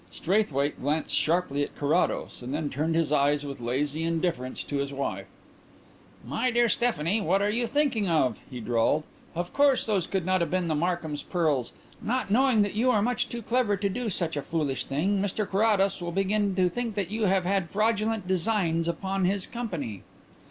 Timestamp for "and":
2.41-2.55